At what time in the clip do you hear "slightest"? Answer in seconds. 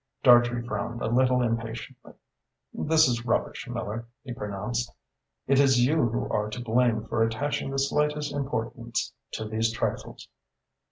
7.77-8.33